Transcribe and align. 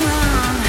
wrong? 0.00 0.67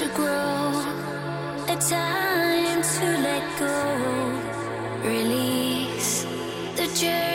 to 0.00 0.08
grow, 0.14 0.72
a 1.68 1.76
time 1.76 2.80
to 2.80 3.06
let 3.26 3.44
go, 3.58 5.06
release 5.06 6.24
the 6.74 6.86
journey. 6.98 7.29